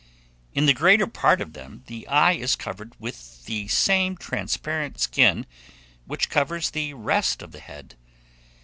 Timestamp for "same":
3.67-4.17